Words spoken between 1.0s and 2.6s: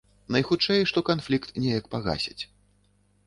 канфлікт неяк пагасяць.